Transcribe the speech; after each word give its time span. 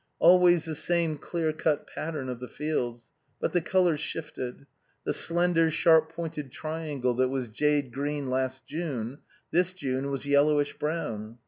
Always 0.17 0.65
the 0.65 0.73
same 0.73 1.19
clear 1.19 1.53
cut 1.53 1.85
pattern 1.85 2.27
of 2.27 2.39
the 2.39 2.47
fields; 2.47 3.11
but 3.39 3.53
the 3.53 3.61
colors 3.61 3.99
shifted. 3.99 4.65
The 5.03 5.13
slender, 5.13 5.69
sharp 5.69 6.11
pointed 6.11 6.51
triangle 6.51 7.13
that 7.13 7.29
was 7.29 7.49
jade 7.49 7.93
green 7.93 8.25
last 8.27 8.65
June, 8.65 9.19
this 9.51 9.75
June 9.75 10.09
was 10.09 10.25
yellow 10.25 10.65
brown. 10.79 11.37